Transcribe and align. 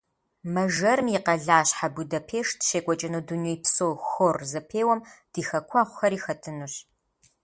Мэжэрым 0.53 1.07
и 1.17 1.19
къэлащхьэ 1.25 1.87
Будапешт 1.95 2.57
щекӏуэкӏыну 2.67 3.21
дунейпсо 3.27 3.87
хор 4.09 4.37
зэпеуэм 4.51 4.99
ди 5.31 5.41
хэкуэгъухэри 5.47 6.19
хэтынущ. 6.25 6.73